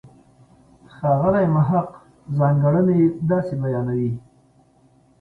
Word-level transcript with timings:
ښاغلی 0.95 1.45
محق 1.55 1.89
ځانګړنې 2.37 3.01
داسې 3.29 3.53
بیانوي. 3.61 4.11